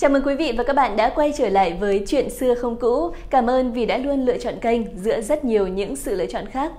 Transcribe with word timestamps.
Chào 0.00 0.10
mừng 0.10 0.22
quý 0.22 0.34
vị 0.34 0.52
và 0.56 0.64
các 0.64 0.76
bạn 0.76 0.96
đã 0.96 1.12
quay 1.14 1.32
trở 1.38 1.48
lại 1.48 1.76
với 1.80 2.04
Chuyện 2.06 2.30
xưa 2.30 2.54
không 2.54 2.76
cũ. 2.76 3.12
Cảm 3.30 3.50
ơn 3.50 3.72
vì 3.72 3.86
đã 3.86 3.98
luôn 3.98 4.24
lựa 4.24 4.38
chọn 4.38 4.54
kênh 4.60 4.80
giữa 4.96 5.20
rất 5.20 5.44
nhiều 5.44 5.66
những 5.66 5.96
sự 5.96 6.14
lựa 6.14 6.26
chọn 6.26 6.46
khác. 6.46 6.72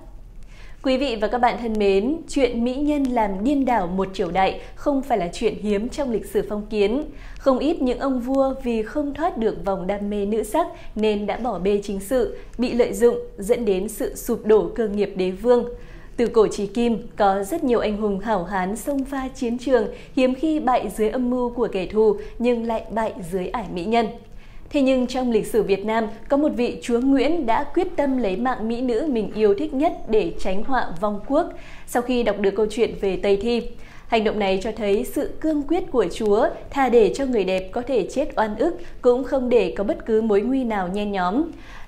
Quý 0.84 0.98
vị 0.98 1.18
và 1.22 1.28
các 1.28 1.38
bạn 1.38 1.56
thân 1.62 1.74
mến, 1.80 2.18
chuyện 2.30 2.64
mỹ 2.64 2.76
nhân 2.76 3.04
làm 3.04 3.44
điên 3.44 3.66
đảo 3.66 3.88
một 3.88 4.08
triều 4.14 4.32
đại 4.32 4.62
không 4.76 5.02
phải 5.02 5.18
là 5.18 5.30
chuyện 5.34 5.54
hiếm 5.62 5.90
trong 5.90 6.12
lịch 6.12 6.26
sử 6.26 6.46
phong 6.50 6.66
kiến. 6.70 7.04
Không 7.38 7.60
ít 7.60 7.82
những 7.82 8.00
ông 8.00 8.20
vua 8.20 8.54
vì 8.64 8.84
không 8.84 9.14
thoát 9.14 9.38
được 9.38 9.66
vòng 9.66 9.88
đam 9.88 10.10
mê 10.10 10.26
nữ 10.26 10.44
sắc 10.44 10.68
nên 10.96 11.26
đã 11.26 11.38
bỏ 11.38 11.60
bê 11.60 11.82
chính 11.84 12.00
sự, 12.00 12.38
bị 12.58 12.74
lợi 12.74 12.94
dụng 12.94 13.18
dẫn 13.38 13.66
đến 13.66 13.90
sự 13.90 14.16
sụp 14.16 14.46
đổ 14.46 14.72
cơ 14.76 14.88
nghiệp 14.88 15.14
đế 15.16 15.32
vương. 15.32 15.66
Từ 16.20 16.28
cổ 16.28 16.48
chí 16.48 16.68
kim, 16.68 17.08
có 17.16 17.44
rất 17.44 17.64
nhiều 17.64 17.80
anh 17.80 17.98
hùng 17.98 18.20
hảo 18.20 18.44
hán 18.44 18.76
xông 18.76 19.04
pha 19.04 19.28
chiến 19.36 19.58
trường, 19.58 19.88
hiếm 20.16 20.36
khi 20.36 20.60
bại 20.60 20.90
dưới 20.98 21.10
âm 21.10 21.30
mưu 21.30 21.50
của 21.50 21.68
kẻ 21.72 21.86
thù 21.86 22.16
nhưng 22.40 22.64
lại 22.64 22.84
bại 22.92 23.14
dưới 23.32 23.48
ải 23.48 23.66
mỹ 23.74 23.86
nhân. 23.86 24.08
Thế 24.70 24.82
nhưng 24.82 25.08
trong 25.08 25.32
lịch 25.32 25.48
sử 25.48 25.64
Việt 25.64 25.86
Nam, 25.86 26.08
có 26.30 26.38
một 26.38 26.50
vị 26.56 26.80
chúa 26.82 27.00
Nguyễn 27.00 27.46
đã 27.46 27.64
quyết 27.64 27.88
tâm 27.96 28.18
lấy 28.18 28.38
mạng 28.38 28.68
mỹ 28.68 28.82
nữ 28.82 29.08
mình 29.10 29.32
yêu 29.36 29.54
thích 29.54 29.74
nhất 29.74 29.94
để 30.10 30.34
tránh 30.40 30.64
họa 30.64 30.88
vong 31.02 31.20
quốc 31.28 31.50
sau 31.88 32.02
khi 32.02 32.24
đọc 32.24 32.40
được 32.40 32.52
câu 32.56 32.66
chuyện 32.70 32.96
về 33.02 33.20
Tây 33.24 33.38
Thi. 33.38 33.62
Hành 34.10 34.24
động 34.24 34.40
này 34.40 34.60
cho 34.64 34.72
thấy 34.76 35.06
sự 35.06 35.30
cương 35.42 35.64
quyết 35.68 35.84
của 35.92 36.06
Chúa, 36.14 36.48
thà 36.70 36.90
để 36.90 37.14
cho 37.16 37.26
người 37.26 37.44
đẹp 37.44 37.70
có 37.72 37.82
thể 37.82 38.08
chết 38.12 38.30
oan 38.36 38.56
ức, 38.56 38.78
cũng 39.02 39.24
không 39.24 39.50
để 39.50 39.74
có 39.78 39.84
bất 39.84 40.06
cứ 40.06 40.22
mối 40.22 40.42
nguy 40.42 40.64
nào 40.64 40.88
nhen 40.88 41.12
nhóm. 41.12 41.44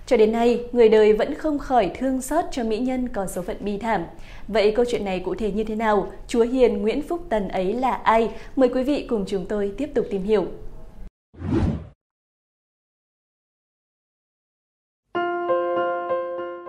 Cho 0.06 0.18
đến 0.18 0.32
nay, 0.32 0.64
người 0.72 0.90
đời 0.90 1.14
vẫn 1.14 1.36
không 1.36 1.60
khỏi 1.60 1.92
thương 2.00 2.22
xót 2.22 2.46
cho 2.52 2.64
mỹ 2.64 2.80
nhân 2.80 3.08
có 3.10 3.28
số 3.28 3.42
phận 3.42 3.58
bi 3.60 3.78
thảm. 3.78 4.04
Vậy 4.48 4.72
câu 4.76 4.86
chuyện 4.90 5.06
này 5.06 5.20
cụ 5.20 5.36
thể 5.36 5.52
như 5.52 5.64
thế 5.64 5.76
nào? 5.76 6.12
Chúa 6.28 6.44
Hiền 6.44 6.82
Nguyễn 6.82 7.02
Phúc 7.02 7.26
Tần 7.30 7.48
ấy 7.48 7.74
là 7.74 7.92
ai? 7.92 8.30
Mời 8.56 8.70
quý 8.70 8.84
vị 8.84 9.06
cùng 9.10 9.26
chúng 9.28 9.46
tôi 9.46 9.72
tiếp 9.78 9.90
tục 9.94 10.06
tìm 10.10 10.24
hiểu. 10.24 10.46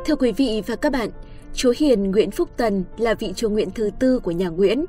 Thưa 0.07 0.17
quý 0.19 0.33
vị 0.33 0.63
và 0.67 0.77
các 0.77 0.93
bạn, 0.93 1.09
Chúa 1.55 1.73
Hiền 1.77 2.11
Nguyễn 2.11 2.31
Phúc 2.31 2.49
Tần 2.57 2.85
là 2.97 3.15
vị 3.15 3.33
chúa 3.37 3.49
Nguyễn 3.49 3.71
thứ 3.71 3.91
tư 3.99 4.19
của 4.19 4.31
nhà 4.31 4.49
Nguyễn. 4.49 4.85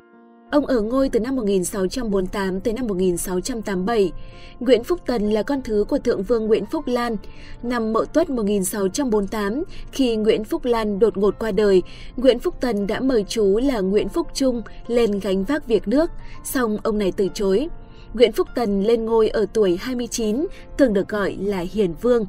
Ông 0.54 0.66
ở 0.66 0.80
ngôi 0.80 1.08
từ 1.08 1.20
năm 1.20 1.36
1648 1.36 2.60
tới 2.60 2.74
năm 2.74 2.86
1687. 2.86 4.12
Nguyễn 4.60 4.84
Phúc 4.84 5.00
Tần 5.06 5.30
là 5.30 5.42
con 5.42 5.62
thứ 5.62 5.84
của 5.88 5.98
Thượng 5.98 6.22
vương 6.22 6.46
Nguyễn 6.46 6.66
Phúc 6.66 6.86
Lan. 6.86 7.16
Năm 7.62 7.92
Mậu 7.92 8.04
Tuất 8.04 8.30
1648, 8.30 9.64
khi 9.92 10.16
Nguyễn 10.16 10.44
Phúc 10.44 10.64
Lan 10.64 10.98
đột 10.98 11.16
ngột 11.16 11.38
qua 11.38 11.50
đời, 11.50 11.82
Nguyễn 12.16 12.38
Phúc 12.38 12.54
Tần 12.60 12.86
đã 12.86 13.00
mời 13.00 13.24
chú 13.28 13.58
là 13.58 13.80
Nguyễn 13.80 14.08
Phúc 14.08 14.26
Trung 14.34 14.62
lên 14.86 15.20
gánh 15.20 15.44
vác 15.44 15.66
việc 15.66 15.88
nước, 15.88 16.10
song 16.44 16.78
ông 16.82 16.98
này 16.98 17.12
từ 17.16 17.28
chối. 17.34 17.68
Nguyễn 18.14 18.32
Phúc 18.32 18.48
Tần 18.54 18.82
lên 18.82 19.04
ngôi 19.04 19.28
ở 19.28 19.46
tuổi 19.52 19.78
29, 19.80 20.46
thường 20.78 20.92
được 20.92 21.08
gọi 21.08 21.36
là 21.40 21.64
Hiền 21.72 21.94
Vương. 22.02 22.26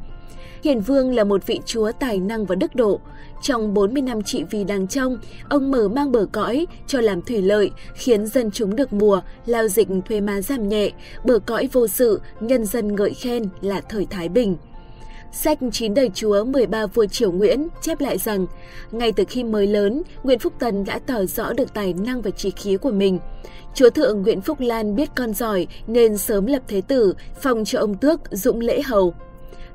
Hiền 0.65 0.81
Vương 0.81 1.15
là 1.15 1.23
một 1.23 1.47
vị 1.47 1.59
chúa 1.65 1.91
tài 1.99 2.19
năng 2.19 2.45
và 2.45 2.55
đức 2.55 2.75
độ. 2.75 2.99
Trong 3.41 3.73
40 3.73 4.01
năm 4.01 4.23
trị 4.23 4.43
vì 4.49 4.63
đàng 4.63 4.87
trong, 4.87 5.17
ông 5.49 5.71
mở 5.71 5.87
mang 5.87 6.11
bờ 6.11 6.25
cõi 6.31 6.67
cho 6.87 7.01
làm 7.01 7.21
thủy 7.21 7.41
lợi, 7.41 7.71
khiến 7.95 8.27
dân 8.27 8.51
chúng 8.51 8.75
được 8.75 8.93
mùa, 8.93 9.21
lao 9.45 9.67
dịch 9.67 9.87
thuê 10.09 10.21
má 10.21 10.41
giảm 10.41 10.69
nhẹ, 10.69 10.91
bờ 11.25 11.39
cõi 11.39 11.69
vô 11.71 11.87
sự, 11.87 12.21
nhân 12.39 12.65
dân 12.65 12.95
ngợi 12.95 13.13
khen 13.13 13.43
là 13.61 13.81
thời 13.81 14.05
Thái 14.09 14.29
Bình. 14.29 14.57
Sách 15.31 15.59
chín 15.71 15.93
đời 15.93 16.09
chúa 16.13 16.43
13 16.43 16.85
vua 16.85 17.05
triều 17.05 17.31
Nguyễn 17.31 17.67
chép 17.81 18.01
lại 18.01 18.17
rằng, 18.17 18.45
ngay 18.91 19.11
từ 19.11 19.23
khi 19.29 19.43
mới 19.43 19.67
lớn, 19.67 20.01
Nguyễn 20.23 20.39
Phúc 20.39 20.53
Tần 20.59 20.85
đã 20.85 20.99
tỏ 20.99 21.25
rõ 21.25 21.53
được 21.53 21.73
tài 21.73 21.93
năng 21.93 22.21
và 22.21 22.31
trí 22.31 22.51
khí 22.51 22.77
của 22.77 22.91
mình. 22.91 23.19
Chúa 23.73 23.89
thượng 23.89 24.21
Nguyễn 24.21 24.41
Phúc 24.41 24.59
Lan 24.59 24.95
biết 24.95 25.09
con 25.15 25.33
giỏi 25.33 25.67
nên 25.87 26.17
sớm 26.17 26.45
lập 26.45 26.61
thế 26.67 26.81
tử, 26.81 27.13
phong 27.41 27.65
cho 27.65 27.79
ông 27.79 27.97
tước 27.97 28.21
dũng 28.31 28.59
lễ 28.59 28.81
hầu. 28.81 29.13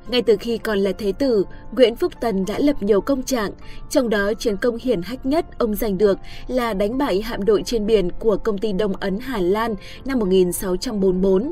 Ngay 0.07 0.21
từ 0.21 0.37
khi 0.39 0.57
còn 0.57 0.79
là 0.79 0.91
thế 0.97 1.11
tử, 1.11 1.45
Nguyễn 1.71 1.95
Phúc 1.95 2.13
Tần 2.21 2.45
đã 2.45 2.59
lập 2.59 2.83
nhiều 2.83 3.01
công 3.01 3.23
trạng, 3.23 3.51
trong 3.89 4.09
đó 4.09 4.33
chiến 4.33 4.57
công 4.57 4.77
hiển 4.77 5.01
hách 5.01 5.25
nhất 5.25 5.45
ông 5.57 5.75
giành 5.75 5.97
được 5.97 6.19
là 6.47 6.73
đánh 6.73 6.97
bại 6.97 7.21
hạm 7.21 7.45
đội 7.45 7.63
trên 7.65 7.85
biển 7.85 8.09
của 8.19 8.37
công 8.37 8.57
ty 8.57 8.73
Đông 8.73 8.93
Ấn 8.99 9.19
Hà 9.19 9.39
Lan 9.39 9.75
năm 10.05 10.19
1644. 10.19 11.51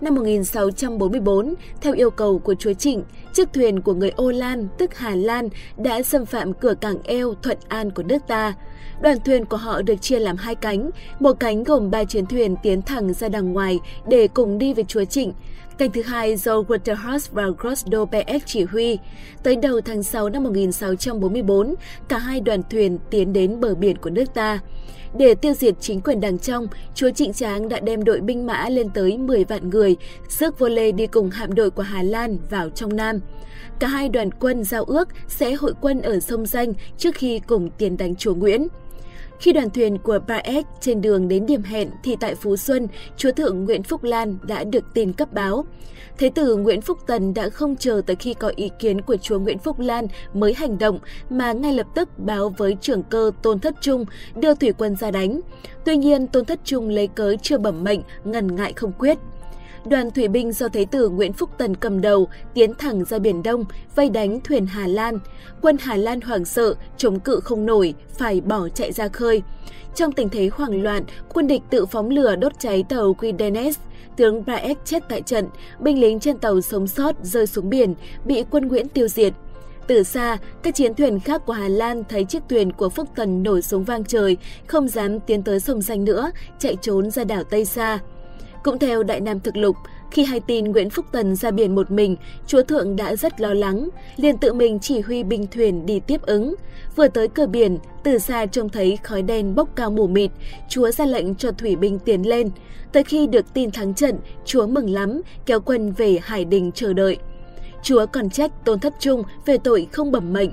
Năm 0.00 0.14
1644, 0.14 1.54
theo 1.80 1.94
yêu 1.94 2.10
cầu 2.10 2.38
của 2.38 2.54
chúa 2.54 2.72
Trịnh, 2.72 3.02
chiếc 3.34 3.52
thuyền 3.52 3.80
của 3.80 3.94
người 3.94 4.10
Ô 4.10 4.30
Lan, 4.30 4.68
tức 4.78 4.98
Hà 4.98 5.14
Lan, 5.14 5.48
đã 5.76 6.02
xâm 6.02 6.26
phạm 6.26 6.52
cửa 6.52 6.74
cảng 6.74 7.02
eo 7.04 7.34
Thuận 7.42 7.58
An 7.68 7.90
của 7.90 8.02
nước 8.02 8.18
ta. 8.28 8.54
Đoàn 9.02 9.18
thuyền 9.24 9.44
của 9.44 9.56
họ 9.56 9.82
được 9.82 9.94
chia 10.00 10.18
làm 10.18 10.36
hai 10.36 10.54
cánh, 10.54 10.90
một 11.20 11.32
cánh 11.40 11.64
gồm 11.64 11.90
ba 11.90 12.04
chiến 12.04 12.26
thuyền 12.26 12.56
tiến 12.62 12.82
thẳng 12.82 13.12
ra 13.12 13.28
đằng 13.28 13.52
ngoài 13.52 13.80
để 14.08 14.28
cùng 14.28 14.58
đi 14.58 14.74
với 14.74 14.84
chúa 14.84 15.04
Trịnh. 15.04 15.32
Cánh 15.78 15.90
thứ 15.90 16.02
hai 16.02 16.36
do 16.36 16.62
Waterhouse 16.62 17.28
và 17.32 17.44
Grosdo 17.58 18.04
PS 18.04 18.46
chỉ 18.46 18.64
huy. 18.64 18.98
Tới 19.42 19.56
đầu 19.56 19.80
tháng 19.80 20.02
6 20.02 20.28
năm 20.28 20.44
1644, 20.44 21.74
cả 22.08 22.18
hai 22.18 22.40
đoàn 22.40 22.62
thuyền 22.70 22.98
tiến 23.10 23.32
đến 23.32 23.60
bờ 23.60 23.74
biển 23.74 23.96
của 23.98 24.10
nước 24.10 24.34
ta. 24.34 24.60
Để 25.18 25.34
tiêu 25.34 25.52
diệt 25.52 25.74
chính 25.80 26.00
quyền 26.00 26.20
đảng 26.20 26.38
trong, 26.38 26.66
chúa 26.94 27.10
Trịnh 27.10 27.32
Tráng 27.32 27.68
đã 27.68 27.80
đem 27.80 28.04
đội 28.04 28.20
binh 28.20 28.46
mã 28.46 28.68
lên 28.68 28.88
tới 28.94 29.18
10 29.18 29.44
vạn 29.44 29.70
người, 29.70 29.96
rước 30.28 30.58
vô 30.58 30.68
lê 30.68 30.92
đi 30.92 31.06
cùng 31.06 31.30
hạm 31.30 31.54
đội 31.54 31.70
của 31.70 31.82
Hà 31.82 32.02
Lan 32.02 32.38
vào 32.50 32.70
trong 32.70 32.96
Nam. 32.96 33.20
Cả 33.78 33.86
hai 33.86 34.08
đoàn 34.08 34.30
quân 34.40 34.64
giao 34.64 34.84
ước 34.84 35.08
sẽ 35.28 35.54
hội 35.54 35.74
quân 35.80 36.02
ở 36.02 36.20
sông 36.20 36.46
Danh 36.46 36.72
trước 36.98 37.14
khi 37.14 37.40
cùng 37.46 37.70
tiến 37.78 37.96
đánh 37.96 38.16
chúa 38.16 38.34
Nguyễn. 38.34 38.68
Khi 39.40 39.52
đoàn 39.52 39.70
thuyền 39.70 39.98
của 39.98 40.18
Baek 40.28 40.66
trên 40.80 41.00
đường 41.00 41.28
đến 41.28 41.46
điểm 41.46 41.62
hẹn 41.62 41.90
thì 42.02 42.16
tại 42.20 42.34
Phú 42.34 42.56
Xuân, 42.56 42.88
chúa 43.16 43.32
thượng 43.32 43.64
Nguyễn 43.64 43.82
Phúc 43.82 44.04
Lan 44.04 44.38
đã 44.42 44.64
được 44.64 44.84
tin 44.94 45.12
cấp 45.12 45.32
báo. 45.32 45.64
Thế 46.18 46.30
tử 46.34 46.56
Nguyễn 46.56 46.80
Phúc 46.80 46.98
Tần 47.06 47.34
đã 47.34 47.48
không 47.48 47.76
chờ 47.76 48.02
tới 48.06 48.16
khi 48.16 48.34
có 48.34 48.52
ý 48.56 48.70
kiến 48.78 49.00
của 49.00 49.16
chúa 49.16 49.38
Nguyễn 49.38 49.58
Phúc 49.58 49.78
Lan 49.80 50.06
mới 50.34 50.54
hành 50.54 50.78
động 50.78 50.98
mà 51.30 51.52
ngay 51.52 51.72
lập 51.72 51.86
tức 51.94 52.18
báo 52.18 52.48
với 52.48 52.76
trưởng 52.80 53.02
cơ 53.02 53.30
Tôn 53.42 53.58
Thất 53.58 53.74
Trung 53.80 54.04
đưa 54.34 54.54
thủy 54.54 54.72
quân 54.78 54.96
ra 54.96 55.10
đánh. 55.10 55.40
Tuy 55.84 55.96
nhiên 55.96 56.26
Tôn 56.26 56.44
Thất 56.44 56.60
Trung 56.64 56.88
lấy 56.88 57.06
cớ 57.06 57.36
chưa 57.42 57.58
bẩm 57.58 57.84
mệnh, 57.84 58.00
ngần 58.24 58.56
ngại 58.56 58.72
không 58.72 58.92
quyết 58.98 59.18
đoàn 59.86 60.10
thủy 60.10 60.28
binh 60.28 60.52
do 60.52 60.68
Thế 60.68 60.84
tử 60.84 61.08
Nguyễn 61.08 61.32
Phúc 61.32 61.50
Tần 61.58 61.76
cầm 61.76 62.00
đầu 62.00 62.28
tiến 62.54 62.74
thẳng 62.74 63.04
ra 63.04 63.18
Biển 63.18 63.42
Đông, 63.42 63.64
vây 63.94 64.10
đánh 64.10 64.40
thuyền 64.40 64.66
Hà 64.66 64.86
Lan. 64.86 65.18
Quân 65.62 65.76
Hà 65.80 65.96
Lan 65.96 66.20
hoảng 66.20 66.44
sợ, 66.44 66.74
chống 66.96 67.20
cự 67.20 67.40
không 67.40 67.66
nổi, 67.66 67.94
phải 68.18 68.40
bỏ 68.40 68.68
chạy 68.68 68.92
ra 68.92 69.08
khơi. 69.08 69.42
Trong 69.94 70.12
tình 70.12 70.28
thế 70.28 70.50
hoảng 70.52 70.82
loạn, 70.82 71.04
quân 71.34 71.46
địch 71.46 71.62
tự 71.70 71.86
phóng 71.86 72.10
lửa 72.10 72.36
đốt 72.36 72.52
cháy 72.58 72.84
tàu 72.88 73.14
Quidenes. 73.14 73.78
Tướng 74.16 74.44
Braek 74.44 74.78
chết 74.84 75.02
tại 75.08 75.22
trận, 75.22 75.48
binh 75.80 76.00
lính 76.00 76.20
trên 76.20 76.38
tàu 76.38 76.60
sống 76.60 76.86
sót 76.86 77.14
rơi 77.22 77.46
xuống 77.46 77.70
biển, 77.70 77.94
bị 78.24 78.44
quân 78.50 78.68
Nguyễn 78.68 78.88
tiêu 78.88 79.08
diệt. 79.08 79.32
Từ 79.86 80.02
xa, 80.02 80.38
các 80.62 80.74
chiến 80.74 80.94
thuyền 80.94 81.20
khác 81.20 81.46
của 81.46 81.52
Hà 81.52 81.68
Lan 81.68 82.02
thấy 82.08 82.24
chiếc 82.24 82.42
thuyền 82.48 82.72
của 82.72 82.88
Phúc 82.88 83.08
Tần 83.16 83.42
nổi 83.42 83.62
súng 83.62 83.84
vang 83.84 84.04
trời, 84.04 84.36
không 84.66 84.88
dám 84.88 85.20
tiến 85.20 85.42
tới 85.42 85.60
sông 85.60 85.82
Danh 85.82 86.04
nữa, 86.04 86.30
chạy 86.58 86.76
trốn 86.82 87.10
ra 87.10 87.24
đảo 87.24 87.44
Tây 87.44 87.64
Sa. 87.64 87.98
Cũng 88.64 88.78
theo 88.78 89.02
Đại 89.02 89.20
Nam 89.20 89.40
Thực 89.40 89.56
Lục, 89.56 89.76
khi 90.10 90.24
hay 90.24 90.40
tin 90.40 90.64
Nguyễn 90.64 90.90
Phúc 90.90 91.06
Tần 91.12 91.36
ra 91.36 91.50
biển 91.50 91.74
một 91.74 91.90
mình, 91.90 92.16
chúa 92.46 92.62
thượng 92.62 92.96
đã 92.96 93.16
rất 93.16 93.40
lo 93.40 93.54
lắng, 93.54 93.88
liền 94.16 94.38
tự 94.38 94.52
mình 94.52 94.78
chỉ 94.80 95.00
huy 95.00 95.22
binh 95.22 95.46
thuyền 95.46 95.86
đi 95.86 96.00
tiếp 96.00 96.22
ứng. 96.22 96.54
Vừa 96.96 97.08
tới 97.08 97.28
cửa 97.28 97.46
biển, 97.46 97.78
từ 98.02 98.18
xa 98.18 98.46
trông 98.46 98.68
thấy 98.68 98.98
khói 99.02 99.22
đen 99.22 99.54
bốc 99.54 99.68
cao 99.76 99.90
mù 99.90 100.06
mịt, 100.06 100.30
chúa 100.68 100.90
ra 100.90 101.06
lệnh 101.06 101.34
cho 101.34 101.52
thủy 101.52 101.76
binh 101.76 101.98
tiến 101.98 102.28
lên. 102.28 102.50
Tới 102.92 103.04
khi 103.04 103.26
được 103.26 103.54
tin 103.54 103.70
thắng 103.70 103.94
trận, 103.94 104.18
chúa 104.44 104.66
mừng 104.66 104.90
lắm, 104.90 105.20
kéo 105.46 105.60
quân 105.60 105.92
về 105.92 106.18
Hải 106.22 106.44
Đình 106.44 106.72
chờ 106.72 106.92
đợi. 106.92 107.16
Chúa 107.82 108.06
còn 108.06 108.30
trách 108.30 108.64
Tôn 108.64 108.80
Thất 108.80 108.94
Trung 108.98 109.22
về 109.46 109.58
tội 109.58 109.86
không 109.92 110.12
bẩm 110.12 110.32
mệnh. 110.32 110.50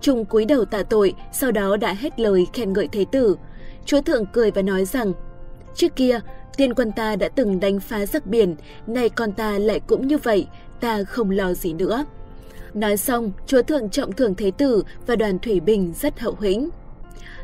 Trung 0.00 0.24
cúi 0.24 0.44
đầu 0.44 0.64
tạ 0.64 0.82
tội, 0.82 1.14
sau 1.32 1.50
đó 1.52 1.76
đã 1.76 1.94
hết 1.94 2.20
lời 2.20 2.46
khen 2.52 2.72
ngợi 2.72 2.88
thế 2.92 3.04
tử. 3.12 3.36
Chúa 3.84 4.00
thượng 4.00 4.26
cười 4.26 4.50
và 4.50 4.62
nói 4.62 4.84
rằng, 4.84 5.12
Trước 5.74 5.96
kia, 5.96 6.20
tiên 6.56 6.74
quân 6.74 6.92
ta 6.92 7.16
đã 7.16 7.28
từng 7.28 7.60
đánh 7.60 7.80
phá 7.80 8.06
giặc 8.06 8.26
biển, 8.26 8.56
nay 8.86 9.08
con 9.08 9.32
ta 9.32 9.58
lại 9.58 9.80
cũng 9.80 10.06
như 10.06 10.18
vậy, 10.18 10.46
ta 10.80 11.04
không 11.04 11.30
lo 11.30 11.54
gì 11.54 11.72
nữa. 11.72 12.04
Nói 12.74 12.96
xong, 12.96 13.32
chúa 13.46 13.62
thượng 13.62 13.90
trọng 13.90 14.12
thưởng 14.12 14.34
thế 14.34 14.50
tử 14.50 14.82
và 15.06 15.16
đoàn 15.16 15.38
thủy 15.38 15.60
bình 15.60 15.92
rất 16.00 16.20
hậu 16.20 16.36
hĩnh. 16.40 16.68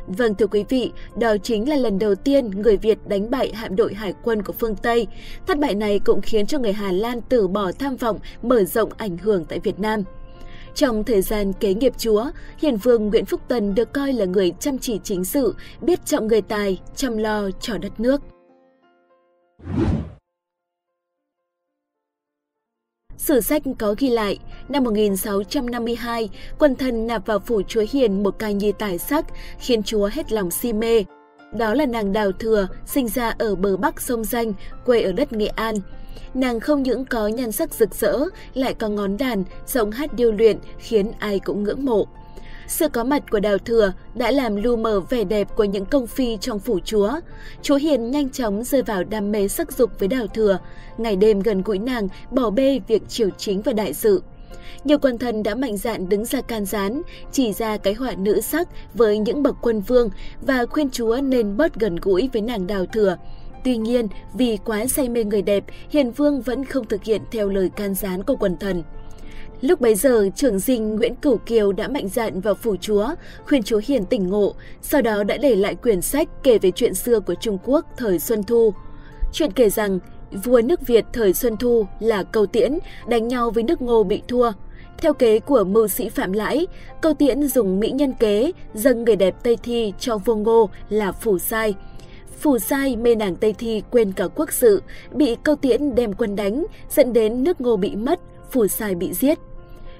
Vâng 0.07 0.35
thưa 0.35 0.47
quý 0.47 0.63
vị, 0.69 0.91
đó 1.17 1.37
chính 1.43 1.69
là 1.69 1.75
lần 1.75 1.99
đầu 1.99 2.15
tiên 2.15 2.49
người 2.49 2.77
Việt 2.77 2.97
đánh 3.07 3.29
bại 3.31 3.51
hạm 3.53 3.75
đội 3.75 3.93
hải 3.93 4.13
quân 4.23 4.43
của 4.43 4.53
phương 4.53 4.75
Tây. 4.75 5.07
Thất 5.47 5.59
bại 5.59 5.75
này 5.75 5.99
cũng 5.99 6.21
khiến 6.21 6.45
cho 6.45 6.59
người 6.59 6.73
Hà 6.73 6.91
Lan 6.91 7.21
từ 7.29 7.47
bỏ 7.47 7.71
tham 7.79 7.95
vọng 7.95 8.19
mở 8.41 8.63
rộng 8.63 8.89
ảnh 8.97 9.17
hưởng 9.17 9.45
tại 9.45 9.59
Việt 9.59 9.79
Nam. 9.79 10.03
Trong 10.75 11.03
thời 11.03 11.21
gian 11.21 11.53
kế 11.53 11.73
nghiệp 11.73 11.93
chúa, 11.97 12.25
Hiền 12.57 12.77
Vương 12.77 13.09
Nguyễn 13.09 13.25
Phúc 13.25 13.41
Tần 13.47 13.75
được 13.75 13.93
coi 13.93 14.13
là 14.13 14.25
người 14.25 14.51
chăm 14.59 14.79
chỉ 14.79 14.99
chính 15.03 15.25
sự, 15.25 15.55
biết 15.81 16.05
trọng 16.05 16.27
người 16.27 16.41
tài, 16.41 16.79
chăm 16.95 17.17
lo 17.17 17.49
cho 17.61 17.77
đất 17.77 17.99
nước. 17.99 18.21
Sử 23.17 23.41
sách 23.41 23.61
có 23.79 23.95
ghi 23.97 24.09
lại, 24.09 24.39
năm 24.69 24.83
1652, 24.83 26.29
quân 26.59 26.75
thần 26.75 27.07
nạp 27.07 27.25
vào 27.25 27.39
phủ 27.39 27.61
chúa 27.67 27.83
Hiền 27.91 28.23
một 28.23 28.39
ca 28.39 28.51
nhi 28.51 28.71
tài 28.79 28.97
sắc, 28.97 29.25
khiến 29.59 29.83
chúa 29.83 30.09
hết 30.13 30.31
lòng 30.31 30.51
si 30.51 30.73
mê. 30.73 31.03
Đó 31.53 31.73
là 31.73 31.85
nàng 31.85 32.13
Đào 32.13 32.31
Thừa, 32.31 32.67
sinh 32.85 33.07
ra 33.07 33.33
ở 33.39 33.55
bờ 33.55 33.77
bắc 33.77 34.01
sông 34.01 34.23
Danh, 34.23 34.53
quê 34.85 35.01
ở 35.01 35.11
đất 35.11 35.33
Nghệ 35.33 35.47
An. 35.47 35.75
Nàng 36.33 36.59
không 36.59 36.83
những 36.83 37.05
có 37.05 37.27
nhan 37.27 37.51
sắc 37.51 37.73
rực 37.73 37.95
rỡ, 37.95 38.17
lại 38.53 38.73
có 38.73 38.89
ngón 38.89 39.17
đàn, 39.17 39.43
giọng 39.67 39.91
hát 39.91 40.13
điêu 40.13 40.31
luyện 40.31 40.57
khiến 40.79 41.11
ai 41.19 41.39
cũng 41.39 41.63
ngưỡng 41.63 41.85
mộ. 41.85 42.07
Sự 42.67 42.89
có 42.89 43.03
mặt 43.03 43.23
của 43.31 43.39
Đào 43.39 43.57
Thừa 43.57 43.93
đã 44.15 44.31
làm 44.31 44.55
lu 44.55 44.75
mờ 44.75 44.99
vẻ 44.99 45.23
đẹp 45.23 45.47
của 45.55 45.63
những 45.63 45.85
công 45.85 46.07
phi 46.07 46.37
trong 46.41 46.59
phủ 46.59 46.79
chúa. 46.85 47.11
Chúa 47.61 47.75
Hiền 47.75 48.11
nhanh 48.11 48.29
chóng 48.29 48.63
rơi 48.63 48.81
vào 48.81 49.03
đam 49.03 49.31
mê 49.31 49.47
sắc 49.47 49.71
dục 49.71 49.91
với 49.99 50.07
Đào 50.07 50.27
Thừa, 50.27 50.59
ngày 50.97 51.15
đêm 51.15 51.39
gần 51.39 51.61
gũi 51.61 51.79
nàng, 51.79 52.07
bỏ 52.31 52.49
bê 52.49 52.79
việc 52.87 53.09
triều 53.09 53.29
chính 53.37 53.61
và 53.61 53.73
đại 53.73 53.93
sự. 53.93 54.23
Nhiều 54.83 54.97
quần 54.97 55.17
thần 55.17 55.43
đã 55.43 55.55
mạnh 55.55 55.77
dạn 55.77 56.09
đứng 56.09 56.25
ra 56.25 56.41
can 56.41 56.65
gián, 56.65 57.01
chỉ 57.31 57.53
ra 57.53 57.77
cái 57.77 57.93
họa 57.93 58.13
nữ 58.17 58.41
sắc 58.41 58.67
với 58.93 59.17
những 59.17 59.43
bậc 59.43 59.55
quân 59.61 59.81
vương 59.81 60.09
và 60.41 60.65
khuyên 60.65 60.89
chúa 60.89 61.17
nên 61.21 61.57
bớt 61.57 61.75
gần 61.75 61.95
gũi 61.95 62.29
với 62.33 62.41
nàng 62.41 62.67
Đào 62.67 62.85
Thừa. 62.85 63.17
Tuy 63.63 63.77
nhiên, 63.77 64.07
vì 64.33 64.57
quá 64.65 64.85
say 64.85 65.09
mê 65.09 65.23
người 65.23 65.41
đẹp, 65.41 65.63
Hiền 65.89 66.11
Vương 66.11 66.41
vẫn 66.41 66.65
không 66.65 66.85
thực 66.85 67.03
hiện 67.03 67.21
theo 67.31 67.49
lời 67.49 67.69
can 67.69 67.95
gián 67.95 68.23
của 68.23 68.35
quần 68.35 68.57
thần. 68.57 68.83
Lúc 69.61 69.81
bấy 69.81 69.95
giờ, 69.95 70.29
trưởng 70.35 70.59
dinh 70.59 70.95
Nguyễn 70.95 71.15
Cửu 71.15 71.37
Kiều 71.37 71.71
đã 71.71 71.87
mạnh 71.87 72.07
dạn 72.07 72.41
vào 72.41 72.53
phủ 72.53 72.75
chúa, 72.81 73.07
khuyên 73.45 73.63
chúa 73.63 73.81
Hiền 73.85 74.05
tỉnh 74.05 74.27
ngộ, 74.27 74.53
sau 74.81 75.01
đó 75.01 75.23
đã 75.23 75.37
để 75.37 75.55
lại 75.55 75.75
quyển 75.75 76.01
sách 76.01 76.27
kể 76.43 76.57
về 76.57 76.71
chuyện 76.71 76.93
xưa 76.93 77.19
của 77.19 77.35
Trung 77.35 77.57
Quốc 77.65 77.85
thời 77.97 78.19
Xuân 78.19 78.43
Thu. 78.43 78.73
Chuyện 79.33 79.51
kể 79.51 79.69
rằng, 79.69 79.99
vua 80.31 80.61
nước 80.61 80.87
Việt 80.87 81.05
thời 81.13 81.33
Xuân 81.33 81.57
Thu 81.57 81.85
là 81.99 82.23
Câu 82.23 82.45
Tiễn 82.45 82.79
đánh 83.07 83.27
nhau 83.27 83.51
với 83.51 83.63
nước 83.63 83.81
Ngô 83.81 84.03
bị 84.03 84.21
thua. 84.27 84.51
Theo 84.97 85.13
kế 85.13 85.39
của 85.39 85.63
mưu 85.63 85.87
sĩ 85.87 86.09
Phạm 86.09 86.33
Lãi, 86.33 86.67
Câu 87.01 87.13
Tiễn 87.13 87.47
dùng 87.47 87.79
mỹ 87.79 87.91
nhân 87.91 88.13
kế 88.13 88.51
dâng 88.73 89.03
người 89.03 89.15
đẹp 89.15 89.35
Tây 89.43 89.57
Thi 89.63 89.93
cho 89.99 90.17
vua 90.17 90.35
Ngô 90.35 90.69
là 90.89 91.11
Phủ 91.11 91.39
Sai. 91.39 91.75
Phủ 92.39 92.59
Sai 92.59 92.95
mê 92.95 93.15
nàng 93.15 93.35
Tây 93.35 93.53
Thi 93.53 93.83
quên 93.91 94.11
cả 94.11 94.27
quốc 94.35 94.51
sự, 94.51 94.81
bị 95.11 95.35
Câu 95.43 95.55
Tiễn 95.55 95.95
đem 95.95 96.13
quân 96.13 96.35
đánh, 96.35 96.65
dẫn 96.89 97.13
đến 97.13 97.43
nước 97.43 97.61
Ngô 97.61 97.77
bị 97.77 97.95
mất, 97.95 98.19
Phủ 98.51 98.67
Sai 98.67 98.95
bị 98.95 99.13
giết. 99.13 99.39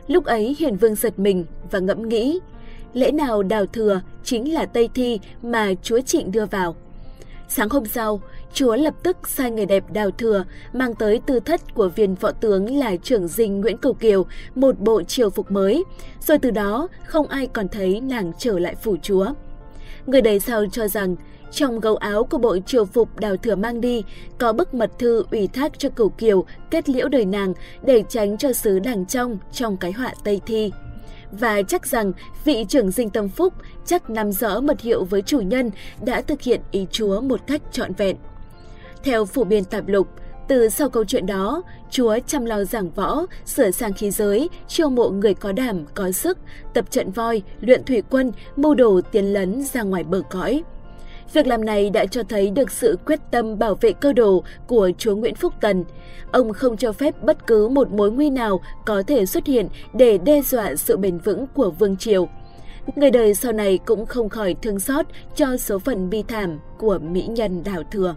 Lúc 0.07 0.25
ấy 0.25 0.55
Hiền 0.59 0.75
Vương 0.77 0.95
giật 0.95 1.19
mình 1.19 1.45
và 1.71 1.79
ngẫm 1.79 2.09
nghĩ, 2.09 2.39
lẽ 2.93 3.11
nào 3.11 3.43
đào 3.43 3.65
thừa 3.65 4.01
chính 4.23 4.53
là 4.53 4.65
Tây 4.65 4.89
Thi 4.93 5.19
mà 5.43 5.73
chúa 5.83 6.01
Trịnh 6.01 6.31
đưa 6.31 6.45
vào. 6.45 6.75
Sáng 7.49 7.69
hôm 7.69 7.85
sau, 7.85 8.21
chúa 8.53 8.75
lập 8.75 8.93
tức 9.03 9.17
sai 9.27 9.51
người 9.51 9.65
đẹp 9.65 9.83
đào 9.93 10.11
thừa 10.11 10.45
mang 10.73 10.95
tới 10.95 11.21
tư 11.25 11.39
thất 11.39 11.73
của 11.73 11.89
viên 11.89 12.15
võ 12.15 12.31
tướng 12.31 12.77
là 12.77 12.95
trưởng 12.95 13.27
dinh 13.27 13.61
Nguyễn 13.61 13.77
Cầu 13.77 13.93
Kiều 13.93 14.25
một 14.55 14.79
bộ 14.79 15.03
triều 15.03 15.29
phục 15.29 15.51
mới, 15.51 15.83
rồi 16.21 16.37
từ 16.37 16.51
đó 16.51 16.87
không 17.05 17.27
ai 17.27 17.47
còn 17.47 17.67
thấy 17.67 18.01
nàng 18.01 18.31
trở 18.39 18.59
lại 18.59 18.75
phủ 18.83 18.95
chúa. 19.01 19.25
Người 20.05 20.21
đời 20.21 20.39
sau 20.39 20.65
cho 20.71 20.87
rằng 20.87 21.15
trong 21.51 21.79
gấu 21.79 21.95
áo 21.95 22.23
của 22.23 22.37
bộ 22.37 22.57
triều 22.59 22.85
phục 22.85 23.19
đào 23.19 23.37
thừa 23.37 23.55
mang 23.55 23.81
đi 23.81 24.03
có 24.37 24.53
bức 24.53 24.73
mật 24.73 24.91
thư 24.99 25.25
ủy 25.31 25.47
thác 25.47 25.79
cho 25.79 25.89
cửu 25.89 26.09
kiều 26.09 26.45
kết 26.71 26.89
liễu 26.89 27.07
đời 27.07 27.25
nàng 27.25 27.53
để 27.81 28.03
tránh 28.09 28.37
cho 28.37 28.53
sứ 28.53 28.79
đàng 28.79 29.05
trong 29.05 29.37
trong 29.51 29.77
cái 29.77 29.91
họa 29.91 30.13
Tây 30.23 30.41
Thi. 30.45 30.71
Và 31.31 31.61
chắc 31.61 31.87
rằng 31.87 32.11
vị 32.45 32.65
trưởng 32.69 32.91
dinh 32.91 33.09
tâm 33.09 33.29
phúc 33.29 33.53
chắc 33.85 34.09
nắm 34.09 34.31
rõ 34.31 34.59
mật 34.59 34.81
hiệu 34.81 35.03
với 35.03 35.21
chủ 35.21 35.39
nhân 35.39 35.71
đã 36.05 36.21
thực 36.21 36.41
hiện 36.41 36.61
ý 36.71 36.87
chúa 36.91 37.21
một 37.21 37.39
cách 37.47 37.61
trọn 37.71 37.93
vẹn. 37.93 38.17
Theo 39.03 39.25
phủ 39.25 39.43
biên 39.43 39.65
tạp 39.65 39.87
lục, 39.87 40.07
từ 40.47 40.69
sau 40.69 40.89
câu 40.89 41.05
chuyện 41.05 41.25
đó, 41.25 41.63
Chúa 41.89 42.17
chăm 42.27 42.45
lo 42.45 42.63
giảng 42.63 42.89
võ, 42.89 43.25
sửa 43.45 43.71
sang 43.71 43.93
khí 43.93 44.11
giới, 44.11 44.49
chiêu 44.67 44.89
mộ 44.89 45.09
người 45.09 45.33
có 45.33 45.51
đảm, 45.51 45.85
có 45.93 46.11
sức, 46.11 46.37
tập 46.73 46.91
trận 46.91 47.11
voi, 47.11 47.41
luyện 47.61 47.83
thủy 47.83 48.03
quân, 48.09 48.31
mưu 48.55 48.75
đồ 48.75 49.01
tiến 49.11 49.33
lấn 49.33 49.63
ra 49.63 49.81
ngoài 49.81 50.03
bờ 50.03 50.21
cõi. 50.29 50.63
Việc 51.33 51.47
làm 51.47 51.65
này 51.65 51.89
đã 51.89 52.05
cho 52.05 52.23
thấy 52.23 52.49
được 52.49 52.71
sự 52.71 52.97
quyết 53.05 53.19
tâm 53.31 53.59
bảo 53.59 53.75
vệ 53.75 53.93
cơ 53.93 54.13
đồ 54.13 54.43
của 54.67 54.91
chúa 54.97 55.15
Nguyễn 55.15 55.35
Phúc 55.35 55.53
Tần. 55.61 55.83
Ông 56.31 56.53
không 56.53 56.77
cho 56.77 56.91
phép 56.91 57.23
bất 57.23 57.47
cứ 57.47 57.67
một 57.67 57.91
mối 57.91 58.11
nguy 58.11 58.29
nào 58.29 58.61
có 58.85 59.03
thể 59.07 59.25
xuất 59.25 59.45
hiện 59.45 59.67
để 59.93 60.17
đe 60.17 60.41
dọa 60.41 60.75
sự 60.75 60.97
bền 60.97 61.17
vững 61.17 61.47
của 61.53 61.71
Vương 61.71 61.97
Triều. 61.97 62.27
Người 62.95 63.11
đời 63.11 63.33
sau 63.33 63.51
này 63.51 63.79
cũng 63.85 64.05
không 64.05 64.29
khỏi 64.29 64.55
thương 64.61 64.79
xót 64.79 65.05
cho 65.35 65.57
số 65.57 65.79
phận 65.79 66.09
bi 66.09 66.23
thảm 66.27 66.59
của 66.77 66.99
mỹ 66.99 67.27
nhân 67.27 67.63
đào 67.63 67.83
thừa. 67.91 68.15